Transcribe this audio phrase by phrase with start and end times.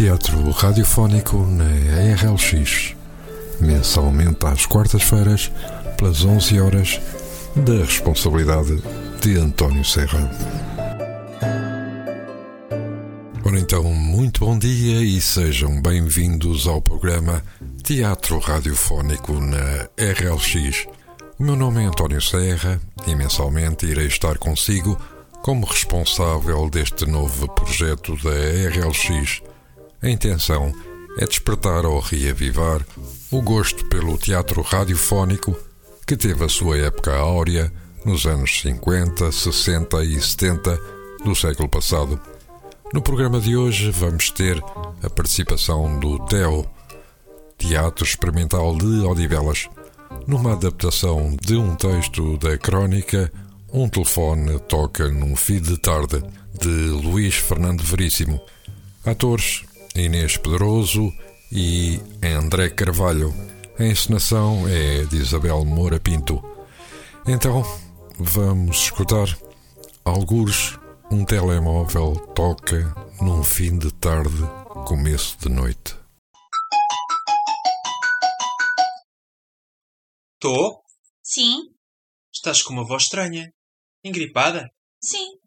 [0.00, 1.66] teatro radiofónico na
[2.14, 2.96] RLX,
[3.60, 5.52] mensalmente às quartas-feiras,
[5.98, 7.00] pelas 11 horas,
[7.54, 8.82] da responsabilidade
[9.20, 10.30] de António Serra.
[13.44, 17.44] Ora então, muito bom dia e sejam bem-vindos ao programa
[17.82, 20.86] Teatro Radiofónico na RLX.
[21.38, 24.98] O meu nome é António Serra e mensalmente irei estar consigo
[25.42, 29.42] como responsável deste novo projeto da RLX.
[30.02, 30.72] A intenção
[31.18, 32.84] é despertar ou reavivar
[33.30, 35.54] o gosto pelo teatro radiofónico
[36.06, 37.70] que teve a sua época áurea
[38.04, 40.80] nos anos 50, 60 e 70
[41.22, 42.18] do século passado.
[42.94, 44.58] No programa de hoje vamos ter
[45.02, 46.66] a participação do TEO,
[47.58, 49.68] Teatro Experimental de Odivelas,
[50.26, 53.30] numa adaptação de um texto da crónica
[53.70, 56.24] Um Telefone Toca num Fim de Tarde,
[56.58, 58.40] de Luís Fernando Veríssimo.
[59.04, 61.12] Atores Inês Pedroso
[61.50, 63.34] e André Carvalho.
[63.78, 66.42] A encenação é de Isabel Moura Pinto.
[67.26, 67.62] Então,
[68.18, 69.26] vamos escutar
[70.04, 70.78] alguns
[71.10, 74.42] um telemóvel toca num fim de tarde,
[74.86, 75.96] começo de noite.
[80.38, 80.82] Tô?
[81.22, 81.70] Sim,
[82.32, 83.52] Estás com uma voz estranha.
[84.02, 84.66] Engripada?
[85.04, 85.38] sim.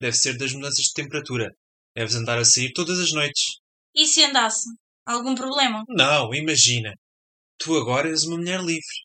[0.00, 1.50] Deve ser das mudanças de temperatura.
[1.96, 3.58] Deves andar a sair todas as noites.
[3.98, 4.68] E se andasse?
[5.04, 5.82] Algum problema?
[5.88, 6.94] Não, imagina.
[7.58, 8.96] Tu agora és uma mulher livre.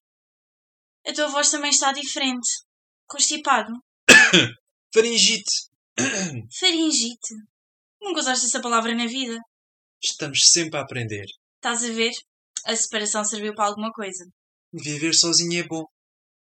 [1.08, 2.48] A tua voz também está diferente.
[3.08, 3.74] Constipado.
[4.94, 5.52] Faringite.
[6.60, 7.34] Faringite.
[8.00, 9.36] Nunca usaste essa palavra na vida.
[10.00, 11.26] Estamos sempre a aprender.
[11.56, 12.12] Estás a ver?
[12.68, 14.24] A separação serviu para alguma coisa.
[14.72, 15.86] Viver sozinho é bom.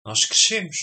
[0.04, 0.76] Nós crescemos.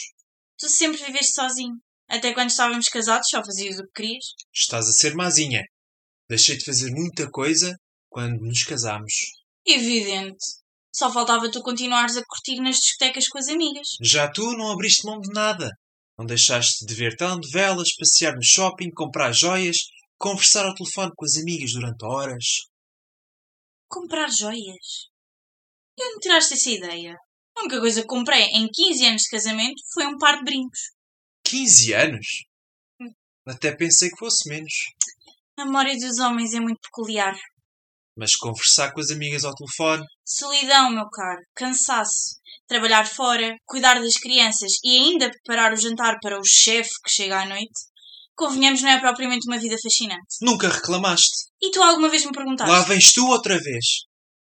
[0.59, 1.75] Tu sempre viveste sozinho.
[2.09, 4.25] Até quando estávamos casados só fazias o que querias.
[4.53, 5.63] Estás a ser mazinha.
[6.33, 7.77] Deixei de fazer muita coisa
[8.09, 9.13] quando nos casámos.
[9.63, 10.43] Evidente.
[10.91, 13.89] Só faltava tu continuares a curtir nas discotecas com as amigas.
[14.01, 15.69] Já tu não abriste mão de nada.
[16.17, 19.77] Não deixaste de ver telenovelas, passear no shopping, comprar joias,
[20.17, 22.45] conversar ao telefone com as amigas durante horas.
[23.87, 25.11] Comprar joias.
[25.95, 27.15] De onde tiraste essa ideia?
[27.55, 30.79] A única coisa que comprei em 15 anos de casamento foi um par de brincos.
[31.43, 32.27] 15 anos?
[32.99, 33.13] Hum.
[33.45, 34.73] Até pensei que fosse menos.
[35.57, 37.35] A memória dos homens é muito peculiar.
[38.17, 42.37] Mas conversar com as amigas ao telefone, Solidão, meu caro, cansaço,
[42.67, 47.41] trabalhar fora, cuidar das crianças e ainda preparar o jantar para o chefe que chega
[47.41, 47.71] à noite,
[48.35, 50.37] convenhamos, não é propriamente uma vida fascinante.
[50.41, 51.49] nunca reclamaste.
[51.61, 52.71] E tu alguma vez me perguntaste?
[52.71, 53.85] Lá vens tu outra vez.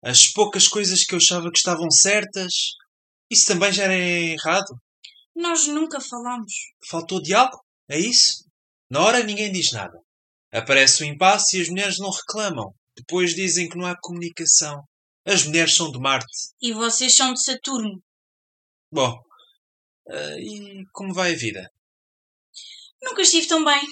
[0.02, 2.52] As poucas coisas que eu achava que estavam certas,
[3.30, 4.66] isso também já era errado.
[5.34, 6.52] Nós nunca falamos.
[6.88, 7.58] Faltou diálogo?
[7.88, 8.44] É isso?
[8.90, 9.98] Na hora ninguém diz nada.
[10.54, 12.72] Aparece o impasse e as mulheres não reclamam.
[12.96, 14.84] Depois dizem que não há comunicação.
[15.26, 16.26] As mulheres são de Marte.
[16.62, 18.00] E vocês são de Saturno.
[18.92, 19.18] Bom,
[20.08, 21.68] ah, e como vai a vida?
[23.02, 23.82] Nunca estive tão bem.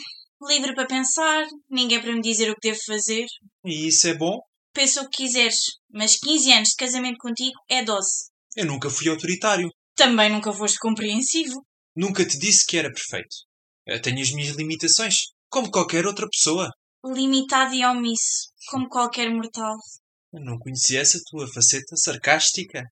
[0.43, 3.27] Livre para pensar, ninguém para me dizer o que devo fazer.
[3.65, 4.41] E isso é bom?
[4.73, 5.59] Pensa o que quiseres,
[5.91, 8.31] mas 15 anos de casamento contigo é dose.
[8.57, 9.69] Eu nunca fui autoritário.
[9.95, 11.65] Também nunca foste compreensivo.
[11.95, 13.35] Nunca te disse que era perfeito.
[13.87, 16.71] Eu tenho as minhas limitações, como qualquer outra pessoa.
[17.05, 19.77] Limitado e omisso, como qualquer mortal.
[20.33, 22.83] Eu não conhecia essa tua faceta sarcástica.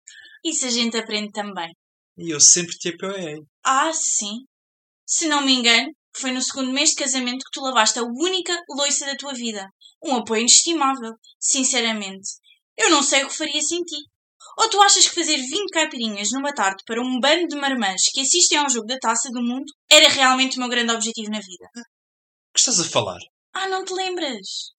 [0.44, 1.70] Isso a gente aprende também.
[2.18, 3.36] E eu sempre te apoiei.
[3.64, 4.44] Ah, sim.
[5.06, 8.54] Se não me engano, foi no segundo mês de casamento que tu lavaste a única
[8.76, 9.66] loiça da tua vida.
[10.04, 12.28] Um apoio inestimável, sinceramente.
[12.76, 13.96] Eu não sei o que faria sem ti.
[14.58, 18.20] Ou tu achas que fazer 20 caipirinhas numa tarde para um bando de marmãs que
[18.20, 21.70] assistem ao jogo da taça do mundo era realmente o meu grande objetivo na vida?
[22.50, 23.20] O que estás a falar?
[23.54, 24.72] Ah, não te lembras?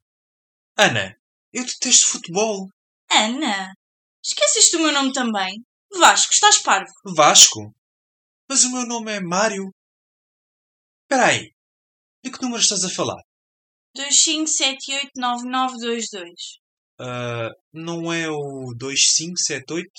[0.77, 1.15] Ana,
[1.53, 2.67] eu detesto futebol.
[3.09, 3.73] Ana?
[4.21, 5.63] Esqueceste o meu nome também?
[5.97, 6.91] Vasco, estás parvo.
[7.15, 7.73] Vasco.
[8.49, 9.71] Mas o meu nome é Mário.
[11.03, 11.53] Espera aí.
[12.21, 13.21] De que número estás a falar?
[13.97, 16.33] 25789922.
[16.99, 19.89] Ah, não é o 2578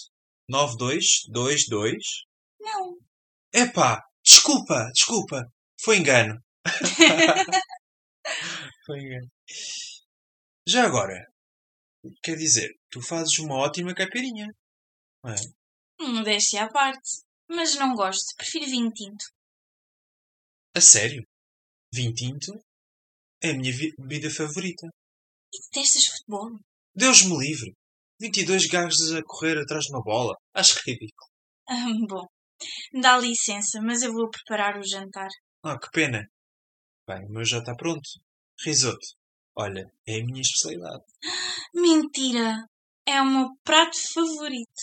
[0.46, 1.96] 9222?
[2.60, 2.98] Não.
[3.50, 5.50] Epá, desculpa, desculpa.
[5.80, 6.38] Foi engano.
[8.88, 9.30] Engano.
[10.66, 11.26] Já agora,
[12.22, 14.46] quer dizer, tu fazes uma ótima caipirinha.
[15.24, 15.36] Não é?
[16.00, 17.22] Um deste à parte.
[17.48, 18.34] Mas não gosto.
[18.36, 19.24] Prefiro vinho tinto.
[20.74, 21.26] A sério?
[21.92, 22.52] Vinho tinto
[23.42, 24.86] é a minha bebida favorita.
[25.52, 26.58] E detestas futebol?
[26.94, 27.74] Deus me livre.
[28.20, 30.36] 22 gajos a correr atrás de uma bola.
[30.54, 31.30] Acho ridículo.
[31.68, 32.26] Ah, bom.
[33.00, 35.28] Dá licença, mas eu vou preparar o jantar.
[35.64, 36.26] Ah, que pena.
[37.12, 38.08] Bem, o meu já está pronto.
[38.64, 39.06] Risoto.
[39.56, 41.02] Olha, é a minha especialidade.
[41.74, 42.66] Mentira!
[43.06, 44.82] É o meu prato favorito.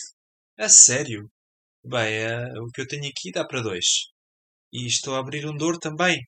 [0.58, 1.28] A sério?
[1.82, 3.86] Bem, é, o que eu tenho aqui dá para dois.
[4.72, 6.20] E estou a abrir um Douro também.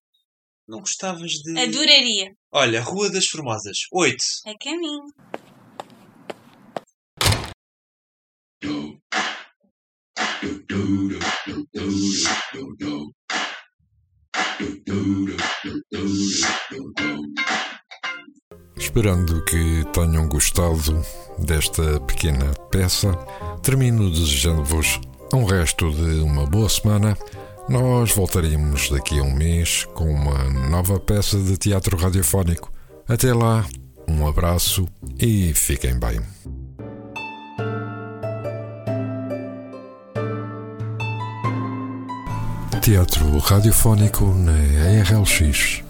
[0.66, 1.58] Não gostavas de.
[1.60, 2.32] Adoraria.
[2.50, 4.24] Olha, Rua das Formosas, 8.
[4.46, 5.04] É caminho.
[18.94, 21.02] Esperando que tenham gostado
[21.38, 23.10] desta pequena peça,
[23.62, 25.00] termino desejando-vos
[25.32, 27.16] um resto de uma boa semana.
[27.70, 32.70] Nós voltaremos daqui a um mês com uma nova peça de teatro radiofónico.
[33.08, 33.64] Até lá,
[34.06, 34.86] um abraço
[35.18, 36.20] e fiquem bem.
[42.82, 44.52] Teatro radiofónico na
[45.02, 45.82] RLX,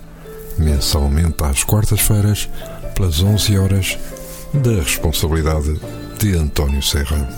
[0.57, 2.49] mensalmente às quartas-feiras,
[2.95, 3.99] pelas 11 horas,
[4.53, 5.81] da responsabilidade
[6.19, 7.29] de António Serra.